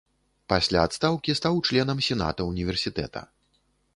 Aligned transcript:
Пасля 0.53 0.79
адстаўкі 0.89 1.35
стаў 1.41 1.59
членам 1.69 2.01
сената 2.07 2.41
ўніверсітэта. 2.49 3.19